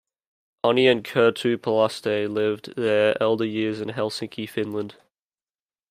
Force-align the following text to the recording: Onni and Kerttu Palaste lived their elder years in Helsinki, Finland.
Onni 0.65 0.91
and 0.91 1.03
Kerttu 1.03 1.57
Palaste 1.61 2.27
lived 2.27 2.75
their 2.75 3.15
elder 3.21 3.45
years 3.45 3.79
in 3.79 3.89
Helsinki, 3.89 4.49
Finland. 4.49 4.95